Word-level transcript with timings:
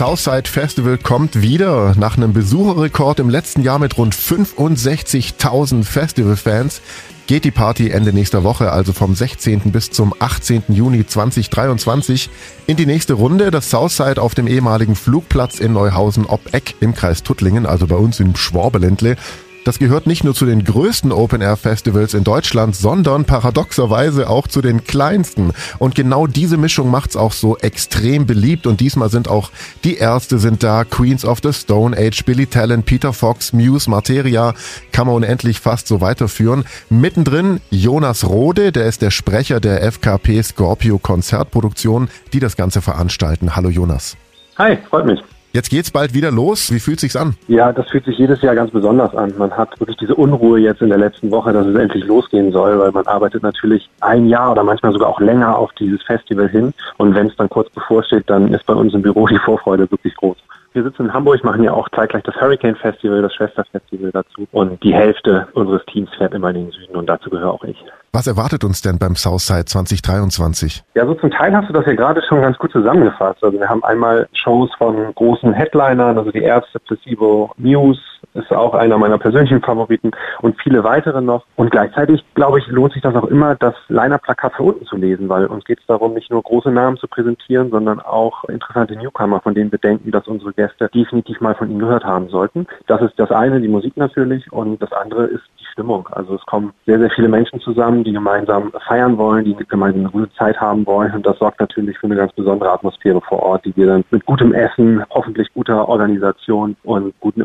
Southside 0.00 0.48
Festival 0.48 0.96
kommt 0.96 1.42
wieder. 1.42 1.94
Nach 1.98 2.16
einem 2.16 2.32
Besucherrekord 2.32 3.20
im 3.20 3.28
letzten 3.28 3.60
Jahr 3.60 3.78
mit 3.78 3.98
rund 3.98 4.14
65.000 4.14 5.84
Festivalfans 5.84 6.80
geht 7.26 7.44
die 7.44 7.50
Party 7.50 7.90
Ende 7.90 8.14
nächster 8.14 8.42
Woche, 8.42 8.72
also 8.72 8.94
vom 8.94 9.14
16. 9.14 9.60
bis 9.72 9.90
zum 9.90 10.14
18. 10.18 10.62
Juni 10.68 11.06
2023, 11.06 12.30
in 12.66 12.78
die 12.78 12.86
nächste 12.86 13.12
Runde. 13.12 13.50
Das 13.50 13.68
Southside 13.68 14.22
auf 14.22 14.34
dem 14.34 14.46
ehemaligen 14.46 14.94
Flugplatz 14.94 15.60
in 15.60 15.74
Neuhausen 15.74 16.24
ob 16.24 16.54
Eck 16.54 16.76
im 16.80 16.94
Kreis 16.94 17.22
Tuttlingen, 17.22 17.66
also 17.66 17.86
bei 17.86 17.96
uns 17.96 18.20
im 18.20 18.36
Schwabeländle. 18.36 19.16
Das 19.64 19.78
gehört 19.78 20.06
nicht 20.06 20.24
nur 20.24 20.34
zu 20.34 20.46
den 20.46 20.64
größten 20.64 21.12
Open-Air-Festivals 21.12 22.14
in 22.14 22.24
Deutschland, 22.24 22.74
sondern 22.74 23.26
paradoxerweise 23.26 24.30
auch 24.30 24.48
zu 24.48 24.62
den 24.62 24.84
kleinsten. 24.84 25.52
Und 25.78 25.94
genau 25.94 26.26
diese 26.26 26.56
Mischung 26.56 26.90
macht's 26.90 27.14
auch 27.14 27.32
so 27.32 27.58
extrem 27.58 28.26
beliebt. 28.26 28.66
Und 28.66 28.80
diesmal 28.80 29.10
sind 29.10 29.28
auch 29.28 29.50
die 29.84 29.96
Ärzte 29.96 30.38
sind 30.38 30.62
da, 30.62 30.84
Queens 30.84 31.26
of 31.26 31.40
the 31.42 31.52
Stone 31.52 31.94
Age, 31.96 32.24
Billy 32.24 32.46
Talent, 32.46 32.86
Peter 32.86 33.12
Fox, 33.12 33.52
Muse, 33.52 33.90
Materia, 33.90 34.54
kann 34.92 35.06
man 35.06 35.16
unendlich 35.16 35.60
fast 35.60 35.88
so 35.88 36.00
weiterführen. 36.00 36.64
Mittendrin 36.88 37.60
Jonas 37.70 38.26
Rode, 38.26 38.72
der 38.72 38.86
ist 38.86 39.02
der 39.02 39.10
Sprecher 39.10 39.60
der 39.60 39.82
FKP 39.82 40.42
Scorpio 40.42 40.98
Konzertproduktion, 40.98 42.08
die 42.32 42.40
das 42.40 42.56
Ganze 42.56 42.80
veranstalten. 42.80 43.56
Hallo 43.56 43.68
Jonas. 43.68 44.16
Hi, 44.56 44.78
freut 44.88 45.04
mich. 45.04 45.20
Jetzt 45.52 45.68
geht's 45.68 45.90
bald 45.90 46.14
wieder 46.14 46.30
los. 46.30 46.72
Wie 46.72 46.78
fühlt 46.78 47.00
sich's 47.00 47.16
an? 47.16 47.34
Ja, 47.48 47.72
das 47.72 47.88
fühlt 47.90 48.04
sich 48.04 48.16
jedes 48.16 48.40
Jahr 48.40 48.54
ganz 48.54 48.70
besonders 48.70 49.16
an. 49.16 49.34
Man 49.36 49.50
hat 49.50 49.80
wirklich 49.80 49.96
diese 49.96 50.14
Unruhe 50.14 50.60
jetzt 50.60 50.80
in 50.80 50.90
der 50.90 50.98
letzten 50.98 51.32
Woche, 51.32 51.52
dass 51.52 51.66
es 51.66 51.74
endlich 51.74 52.04
losgehen 52.04 52.52
soll, 52.52 52.78
weil 52.78 52.92
man 52.92 53.04
arbeitet 53.08 53.42
natürlich 53.42 53.90
ein 54.00 54.28
Jahr 54.28 54.52
oder 54.52 54.62
manchmal 54.62 54.92
sogar 54.92 55.08
auch 55.08 55.18
länger 55.18 55.58
auf 55.58 55.72
dieses 55.72 56.00
Festival 56.04 56.48
hin. 56.48 56.72
Und 56.98 57.16
wenn 57.16 57.26
es 57.26 57.34
dann 57.34 57.48
kurz 57.48 57.68
bevorsteht, 57.70 58.30
dann 58.30 58.54
ist 58.54 58.64
bei 58.64 58.74
uns 58.74 58.94
im 58.94 59.02
Büro 59.02 59.26
die 59.26 59.38
Vorfreude 59.38 59.90
wirklich 59.90 60.14
groß. 60.14 60.36
Wir 60.72 60.84
sitzen 60.84 61.06
in 61.06 61.12
Hamburg, 61.12 61.42
machen 61.42 61.64
ja 61.64 61.72
auch 61.72 61.88
zeitgleich 61.88 62.22
das 62.22 62.36
Hurricane 62.36 62.76
Festival, 62.76 63.22
das 63.22 63.34
Schwesterfestival 63.34 64.12
dazu. 64.12 64.46
Und 64.52 64.82
die 64.84 64.94
Hälfte 64.94 65.48
unseres 65.54 65.84
Teams 65.86 66.08
fährt 66.16 66.32
immer 66.32 66.50
in 66.50 66.56
den 66.56 66.70
Süden 66.70 66.94
und 66.94 67.06
dazu 67.06 67.28
gehöre 67.28 67.52
auch 67.52 67.64
ich. 67.64 67.76
Was 68.12 68.26
erwartet 68.26 68.64
uns 68.64 68.82
denn 68.82 68.98
beim 68.98 69.14
Southside 69.14 69.64
2023? 69.64 70.82
Ja, 70.94 71.06
so 71.06 71.14
zum 71.14 71.30
Teil 71.30 71.56
hast 71.56 71.68
du 71.68 71.72
das 71.72 71.86
ja 71.86 71.94
gerade 71.94 72.22
schon 72.28 72.40
ganz 72.40 72.58
gut 72.58 72.72
zusammengefasst. 72.72 73.42
Also 73.42 73.58
wir 73.58 73.68
haben 73.68 73.82
einmal 73.84 74.28
Shows 74.32 74.70
von 74.78 75.14
großen 75.14 75.52
Headlinern, 75.52 76.18
also 76.18 76.30
die 76.30 76.42
Ärzte, 76.42 76.78
Placebo, 76.80 77.52
Muse, 77.56 78.00
ist 78.34 78.50
auch 78.52 78.74
einer 78.74 78.98
meiner 78.98 79.18
persönlichen 79.18 79.60
Favoriten 79.60 80.10
und 80.40 80.60
viele 80.62 80.84
weitere 80.84 81.20
noch. 81.20 81.44
Und 81.56 81.70
gleichzeitig, 81.70 82.24
glaube 82.34 82.58
ich, 82.58 82.66
lohnt 82.68 82.92
sich 82.92 83.02
das 83.02 83.14
auch 83.14 83.24
immer, 83.24 83.54
das 83.56 83.74
Liner-Plakat 83.88 84.54
von 84.54 84.66
unten 84.66 84.86
zu 84.86 84.96
lesen, 84.96 85.28
weil 85.28 85.46
uns 85.46 85.64
geht 85.64 85.80
es 85.80 85.86
darum, 85.86 86.14
nicht 86.14 86.30
nur 86.30 86.42
große 86.42 86.70
Namen 86.70 86.96
zu 86.96 87.08
präsentieren, 87.08 87.70
sondern 87.70 88.00
auch 88.00 88.44
interessante 88.44 88.96
Newcomer, 88.96 89.40
von 89.40 89.54
denen 89.54 89.72
wir 89.72 89.78
denken, 89.78 90.10
dass 90.10 90.26
unsere 90.28 90.52
Gäste 90.52 90.88
definitiv 90.92 91.40
mal 91.40 91.54
von 91.54 91.70
ihnen 91.70 91.80
gehört 91.80 92.04
haben 92.04 92.28
sollten. 92.28 92.66
Das 92.86 93.00
ist 93.02 93.18
das 93.18 93.30
eine, 93.30 93.60
die 93.60 93.68
Musik 93.68 93.96
natürlich, 93.96 94.50
und 94.52 94.80
das 94.80 94.92
andere 94.92 95.26
ist 95.26 95.42
die 95.58 95.64
Stimmung. 95.72 96.08
Also 96.12 96.34
es 96.34 96.46
kommen 96.46 96.72
sehr, 96.86 96.98
sehr 96.98 97.10
viele 97.10 97.28
Menschen 97.28 97.60
zusammen, 97.60 98.04
die 98.04 98.12
gemeinsam 98.12 98.72
feiern 98.86 99.18
wollen, 99.18 99.44
die 99.44 99.56
gemeinsam 99.68 100.02
eine 100.02 100.10
gute 100.10 100.32
Zeit 100.34 100.60
haben 100.60 100.86
wollen. 100.86 101.12
Und 101.12 101.26
das 101.26 101.38
sorgt 101.38 101.60
natürlich 101.60 101.98
für 101.98 102.06
eine 102.06 102.16
ganz 102.16 102.32
besondere 102.32 102.72
Atmosphäre 102.72 103.20
vor 103.20 103.42
Ort, 103.42 103.64
die 103.64 103.76
wir 103.76 103.86
dann 103.86 104.04
mit 104.10 104.24
gutem 104.26 104.52
Essen, 104.52 105.04
hoffentlich 105.10 105.52
guter 105.54 105.88
Organisation 105.88 106.76
und 106.84 107.14
guten 107.20 107.42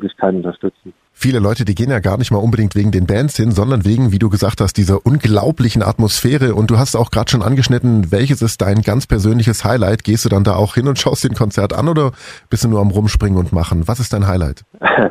Unterbringungsmöglichkeiten 0.00 0.36
unterstützen. 0.38 0.92
Viele 1.12 1.38
Leute, 1.38 1.64
die 1.64 1.74
gehen 1.74 1.90
ja 1.90 2.00
gar 2.00 2.16
nicht 2.16 2.30
mal 2.30 2.38
unbedingt 2.38 2.74
wegen 2.74 2.90
den 2.90 3.06
Bands 3.06 3.36
hin, 3.36 3.50
sondern 3.50 3.84
wegen, 3.84 4.12
wie 4.12 4.18
du 4.18 4.30
gesagt 4.30 4.60
hast, 4.60 4.74
dieser 4.74 5.04
unglaublichen 5.04 5.82
Atmosphäre. 5.82 6.54
Und 6.54 6.70
du 6.70 6.78
hast 6.78 6.96
auch 6.96 7.10
gerade 7.10 7.30
schon 7.30 7.42
angeschnitten, 7.42 8.10
welches 8.10 8.42
ist 8.42 8.62
dein 8.62 8.82
ganz 8.82 9.06
persönliches 9.06 9.64
Highlight? 9.64 10.04
Gehst 10.04 10.24
du 10.24 10.28
dann 10.28 10.44
da 10.44 10.54
auch 10.54 10.74
hin 10.74 10.88
und 10.88 10.98
schaust 10.98 11.24
dir 11.24 11.30
ein 11.30 11.36
Konzert 11.36 11.72
an 11.74 11.88
oder 11.88 12.12
bist 12.48 12.64
du 12.64 12.68
nur 12.68 12.80
am 12.80 12.90
Rumspringen 12.90 13.38
und 13.38 13.52
machen? 13.52 13.86
Was 13.86 14.00
ist 14.00 14.12
dein 14.12 14.26
Highlight? 14.26 14.64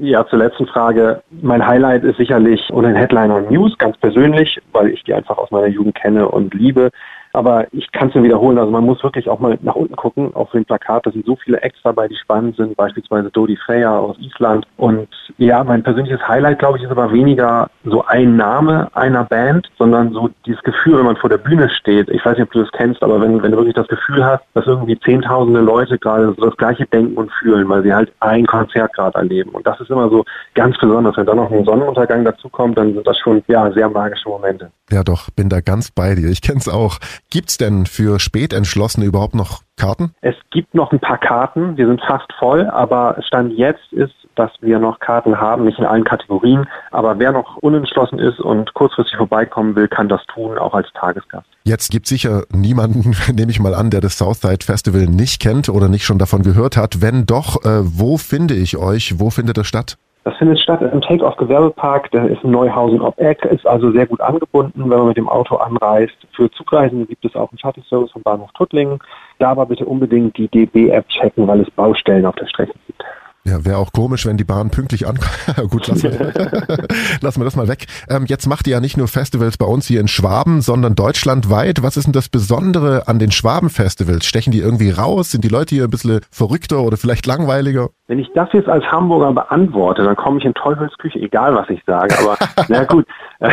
Ja, 0.00 0.24
zur 0.28 0.38
letzten 0.38 0.68
Frage. 0.68 1.22
Mein 1.42 1.66
Highlight 1.66 2.04
ist 2.04 2.18
sicherlich 2.18 2.60
unter 2.70 2.90
den 2.90 2.96
Headliner 2.96 3.40
News, 3.40 3.76
ganz 3.78 3.96
persönlich, 3.96 4.60
weil 4.70 4.90
ich 4.90 5.02
die 5.02 5.12
einfach 5.12 5.36
aus 5.36 5.50
meiner 5.50 5.66
Jugend 5.66 5.96
kenne 5.96 6.28
und 6.28 6.54
liebe. 6.54 6.90
Aber 7.38 7.68
ich 7.70 7.92
kann 7.92 8.08
es 8.08 8.16
nur 8.16 8.24
wiederholen, 8.24 8.58
also 8.58 8.72
man 8.72 8.84
muss 8.84 9.00
wirklich 9.04 9.28
auch 9.28 9.38
mal 9.38 9.56
nach 9.62 9.76
unten 9.76 9.94
gucken 9.94 10.34
auf 10.34 10.50
den 10.50 10.64
Plakat. 10.64 11.06
Da 11.06 11.12
sind 11.12 11.24
so 11.24 11.36
viele 11.36 11.62
Acts 11.62 11.78
dabei, 11.84 12.08
die 12.08 12.16
spannend 12.16 12.56
sind, 12.56 12.76
beispielsweise 12.76 13.30
Dodi 13.30 13.56
Freya 13.56 13.96
aus 13.96 14.16
Island. 14.18 14.66
Und 14.76 15.06
ja, 15.36 15.62
mein 15.62 15.84
persönliches 15.84 16.26
Highlight, 16.26 16.58
glaube 16.58 16.78
ich, 16.78 16.84
ist 16.84 16.90
aber 16.90 17.12
weniger 17.12 17.70
so 17.84 18.04
ein 18.06 18.34
Name 18.34 18.88
einer 18.92 19.22
Band, 19.22 19.68
sondern 19.78 20.12
so 20.12 20.30
dieses 20.46 20.60
Gefühl, 20.64 20.98
wenn 20.98 21.04
man 21.04 21.16
vor 21.16 21.30
der 21.30 21.38
Bühne 21.38 21.70
steht. 21.70 22.08
Ich 22.08 22.24
weiß 22.24 22.36
nicht, 22.36 22.48
ob 22.48 22.50
du 22.50 22.62
das 22.64 22.72
kennst, 22.72 23.04
aber 23.04 23.20
wenn, 23.20 23.40
wenn 23.40 23.52
du 23.52 23.58
wirklich 23.58 23.76
das 23.76 23.86
Gefühl 23.86 24.24
hast, 24.24 24.42
dass 24.54 24.66
irgendwie 24.66 24.98
zehntausende 24.98 25.60
Leute 25.60 25.96
gerade 25.96 26.34
so 26.36 26.44
das 26.44 26.56
gleiche 26.56 26.86
denken 26.86 27.16
und 27.16 27.30
fühlen, 27.30 27.68
weil 27.68 27.84
sie 27.84 27.94
halt 27.94 28.12
ein 28.18 28.46
Konzert 28.46 28.92
gerade 28.94 29.16
erleben. 29.16 29.50
Und 29.50 29.64
das 29.64 29.78
ist 29.80 29.90
immer 29.90 30.10
so 30.10 30.24
ganz 30.54 30.76
besonders. 30.76 31.16
Wenn 31.16 31.26
da 31.26 31.36
noch 31.36 31.52
ein 31.52 31.64
Sonnenuntergang 31.64 32.24
dazukommt, 32.24 32.76
dann 32.76 32.94
sind 32.94 33.06
das 33.06 33.16
schon 33.18 33.44
ja 33.46 33.70
sehr 33.70 33.88
magische 33.88 34.28
Momente. 34.28 34.72
Ja 34.90 35.04
doch, 35.04 35.28
bin 35.30 35.50
da 35.50 35.60
ganz 35.60 35.90
bei 35.90 36.14
dir. 36.14 36.28
Ich 36.30 36.40
kenne 36.40 36.58
es 36.58 36.68
auch. 36.68 36.98
Gibt's 37.30 37.58
denn 37.58 37.84
für 37.84 38.18
Spätentschlossene 38.20 39.04
überhaupt 39.04 39.34
noch 39.34 39.60
Karten? 39.76 40.14
Es 40.22 40.34
gibt 40.50 40.74
noch 40.74 40.92
ein 40.92 40.98
paar 40.98 41.18
Karten, 41.18 41.76
wir 41.76 41.86
sind 41.86 42.00
fast 42.00 42.32
voll, 42.38 42.66
aber 42.66 43.16
Stand 43.26 43.52
jetzt 43.52 43.92
ist, 43.92 44.14
dass 44.34 44.50
wir 44.60 44.78
noch 44.78 44.98
Karten 44.98 45.38
haben, 45.38 45.64
nicht 45.64 45.78
in 45.78 45.84
allen 45.84 46.04
Kategorien, 46.04 46.66
aber 46.90 47.18
wer 47.18 47.32
noch 47.32 47.56
unentschlossen 47.58 48.18
ist 48.18 48.40
und 48.40 48.72
kurzfristig 48.72 49.18
vorbeikommen 49.18 49.76
will, 49.76 49.88
kann 49.88 50.08
das 50.08 50.22
tun, 50.32 50.56
auch 50.56 50.72
als 50.72 50.88
Tagesgast. 50.94 51.46
Jetzt 51.64 51.90
gibt 51.90 52.06
sicher 52.06 52.44
niemanden, 52.50 53.14
nehme 53.34 53.50
ich 53.50 53.60
mal 53.60 53.74
an, 53.74 53.90
der 53.90 54.00
das 54.00 54.16
Southside 54.16 54.64
Festival 54.64 55.02
nicht 55.02 55.38
kennt 55.38 55.68
oder 55.68 55.88
nicht 55.88 56.06
schon 56.06 56.18
davon 56.18 56.42
gehört 56.42 56.78
hat. 56.78 57.02
Wenn 57.02 57.26
doch, 57.26 57.62
äh, 57.62 57.80
wo 57.82 58.16
finde 58.16 58.54
ich 58.54 58.78
euch? 58.78 59.20
Wo 59.20 59.28
findet 59.28 59.58
das 59.58 59.66
statt? 59.66 59.98
Das 60.28 60.36
findet 60.36 60.60
statt 60.60 60.82
im 60.82 61.00
Take-Off-Gewerbepark, 61.00 62.10
der 62.10 62.28
ist 62.28 62.44
in 62.44 62.50
Neuhausen 62.50 63.00
ob 63.00 63.18
Eck, 63.18 63.46
ist 63.46 63.66
also 63.66 63.90
sehr 63.92 64.04
gut 64.04 64.20
angebunden, 64.20 64.82
wenn 64.90 64.98
man 64.98 65.08
mit 65.08 65.16
dem 65.16 65.26
Auto 65.26 65.56
anreist. 65.56 66.18
Für 66.36 66.50
Zugreisende 66.50 67.06
gibt 67.06 67.24
es 67.24 67.34
auch 67.34 67.50
einen 67.50 67.58
Shuttle-Service 67.58 68.10
vom 68.10 68.20
Bahnhof 68.20 68.52
Tuttlingen. 68.52 68.98
Da 69.38 69.52
aber 69.52 69.64
bitte 69.64 69.86
unbedingt 69.86 70.36
die 70.36 70.48
DB-App 70.48 71.08
checken, 71.08 71.48
weil 71.48 71.62
es 71.62 71.70
Baustellen 71.70 72.26
auf 72.26 72.34
der 72.34 72.46
Strecke 72.46 72.74
gibt. 72.86 73.02
Ja, 73.44 73.64
wäre 73.64 73.78
auch 73.78 73.90
komisch, 73.92 74.26
wenn 74.26 74.36
die 74.36 74.44
Bahn 74.44 74.68
pünktlich 74.68 75.06
ankommt. 75.06 75.30
Gut, 75.70 75.86
lassen 75.86 76.02
wir, 76.02 76.18
lassen 77.22 77.40
wir 77.40 77.44
das 77.46 77.56
mal 77.56 77.68
weg. 77.68 77.86
Ähm, 78.10 78.26
jetzt 78.26 78.46
macht 78.46 78.66
ihr 78.66 78.72
ja 78.72 78.80
nicht 78.80 78.98
nur 78.98 79.08
Festivals 79.08 79.56
bei 79.56 79.64
uns 79.64 79.86
hier 79.86 80.02
in 80.02 80.08
Schwaben, 80.08 80.60
sondern 80.60 80.94
deutschlandweit. 80.94 81.82
Was 81.82 81.96
ist 81.96 82.04
denn 82.04 82.12
das 82.12 82.28
Besondere 82.28 83.08
an 83.08 83.18
den 83.18 83.30
Schwaben-Festivals? 83.30 84.26
Stechen 84.26 84.50
die 84.50 84.58
irgendwie 84.58 84.90
raus? 84.90 85.30
Sind 85.30 85.44
die 85.44 85.48
Leute 85.48 85.74
hier 85.74 85.84
ein 85.84 85.90
bisschen 85.90 86.20
verrückter 86.30 86.82
oder 86.82 86.98
vielleicht 86.98 87.24
langweiliger? 87.24 87.88
Wenn 88.08 88.18
ich 88.18 88.32
das 88.32 88.48
jetzt 88.54 88.70
als 88.70 88.84
Hamburger 88.90 89.32
beantworte, 89.32 90.02
dann 90.02 90.16
komme 90.16 90.38
ich 90.38 90.46
in 90.46 90.54
Teufelsküche, 90.54 91.18
egal 91.18 91.54
was 91.54 91.68
ich 91.68 91.82
sage. 91.86 92.14
Aber 92.18 92.38
na 92.68 92.84
gut, 92.84 93.06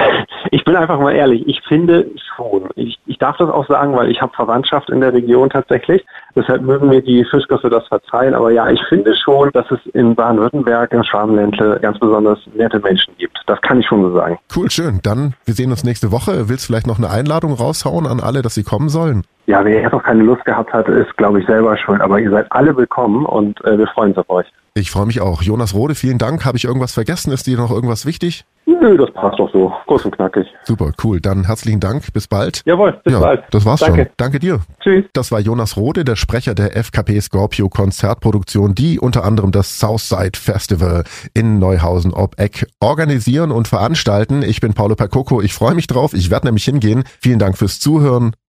ich 0.51 0.63
bin 0.63 0.77
einfach 0.77 0.97
mal 0.97 1.13
ehrlich. 1.13 1.45
Ich 1.45 1.61
finde 1.67 2.09
schon. 2.35 2.69
Ich, 2.75 2.97
ich 3.05 3.17
darf 3.17 3.35
das 3.35 3.49
auch 3.49 3.67
sagen, 3.67 3.93
weil 3.97 4.09
ich 4.09 4.21
habe 4.21 4.33
Verwandtschaft 4.33 4.89
in 4.89 5.01
der 5.01 5.11
Region 5.11 5.49
tatsächlich. 5.49 6.05
Deshalb 6.35 6.61
mögen 6.61 6.88
mir 6.88 7.01
die 7.01 7.25
Fischgösse 7.25 7.69
das 7.69 7.85
verzeihen. 7.89 8.33
Aber 8.33 8.49
ja, 8.49 8.69
ich 8.69 8.81
finde 8.88 9.13
schon, 9.17 9.51
dass 9.51 9.69
es 9.71 9.79
in 9.93 10.16
Baden-Württemberg, 10.16 10.93
im 10.93 11.03
Schwabenländle 11.03 11.77
ganz 11.81 11.99
besonders 11.99 12.39
nette 12.53 12.79
Menschen 12.79 13.13
gibt. 13.17 13.37
Das 13.47 13.61
kann 13.61 13.81
ich 13.81 13.87
schon 13.87 14.03
so 14.03 14.16
sagen. 14.16 14.39
Cool, 14.55 14.72
schön. 14.72 15.01
Dann, 15.03 15.33
wir 15.43 15.53
sehen 15.53 15.72
uns 15.72 15.83
nächste 15.83 16.13
Woche. 16.13 16.47
Willst 16.47 16.63
du 16.63 16.67
vielleicht 16.67 16.87
noch 16.87 16.97
eine 16.97 17.09
Einladung 17.09 17.51
raushauen 17.51 18.07
an 18.07 18.22
alle, 18.22 18.41
dass 18.41 18.55
sie 18.55 18.63
kommen 18.63 18.87
sollen? 18.87 19.23
Ja, 19.47 19.63
wer 19.63 19.81
jetzt 19.81 19.91
noch 19.91 20.03
keine 20.03 20.23
Lust 20.23 20.44
gehabt 20.45 20.73
hat, 20.73 20.88
ist, 20.88 21.16
glaube 21.17 21.39
ich, 21.39 21.45
selber 21.45 21.78
schuld. 21.78 22.01
Aber 22.01 22.19
ihr 22.19 22.31
seid 22.31 22.51
alle 22.51 22.75
willkommen 22.75 23.25
und 23.25 23.63
äh, 23.63 23.78
wir 23.78 23.88
freuen 23.88 24.11
uns 24.11 24.17
auf 24.17 24.29
euch. 24.29 24.47
Ich 24.78 24.91
freue 24.91 25.06
mich 25.06 25.22
auch. 25.22 25.41
Jonas 25.41 25.73
Rode, 25.73 25.95
vielen 25.95 26.17
Dank. 26.17 26.44
Habe 26.44 26.57
ich 26.57 26.66
irgendwas 26.66 26.94
vergessen? 26.94 27.31
Ist 27.31 27.47
dir 27.47 27.55
noch 27.55 27.72
irgendwas 27.72 28.05
wichtig? 28.05 28.44
Nö, 28.66 28.97
das 28.97 29.09
passt 29.13 29.39
doch 29.39 29.50
so. 29.53 29.72
Kurz 29.85 30.03
und 30.03 30.16
knackig. 30.16 30.47
Super, 30.63 30.91
cool. 31.03 31.22
Dann 31.22 31.45
herzlichen 31.45 31.79
Dank. 31.79 32.11
Bis 32.11 32.28
bald. 32.28 32.61
Jawohl, 32.66 33.00
bis 33.03 33.13
ja, 33.13 33.19
bald. 33.19 33.44
Das 33.51 33.63
war's 33.66 33.79
Danke. 33.79 33.97
schon. 33.97 34.07
Danke 34.17 34.39
dir. 34.39 34.59
Tschüss. 34.81 35.05
Das 35.13 35.31
war 35.31 35.39
Jonas 35.39 35.78
Rode, 35.78 36.03
der 36.03 36.17
Sprecher 36.17 36.55
der 36.55 36.75
FKP 36.75 37.22
Scorpio 37.22 37.69
Konzertproduktion, 37.69 38.75
die 38.75 38.99
unter 38.99 39.23
anderem 39.23 39.52
das 39.52 39.79
Southside 39.79 40.37
Festival 40.37 41.05
in 41.34 41.59
Neuhausen 41.59 42.14
ob 42.14 42.37
Eck 42.37 42.67
organisieren 42.81 43.52
und 43.52 43.67
veranstalten. 43.69 44.41
Ich 44.41 44.59
bin 44.59 44.73
Paolo 44.73 44.96
Percoco. 44.96 45.41
Ich 45.41 45.53
freue 45.53 45.75
mich 45.75 45.87
drauf. 45.87 46.14
Ich 46.14 46.31
werde 46.31 46.47
nämlich 46.47 46.66
hingehen. 46.66 47.03
Vielen 47.22 47.40
Dank 47.40 47.58
fürs 47.58 47.79
Zuhören. 47.79 48.35